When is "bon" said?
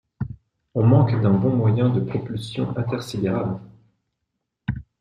1.35-1.55